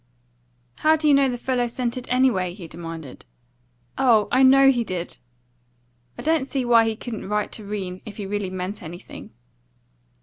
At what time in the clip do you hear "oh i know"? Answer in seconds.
3.99-4.71